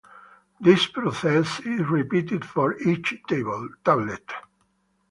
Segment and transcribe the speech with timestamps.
[0.59, 4.31] This process is repeated for each tablet.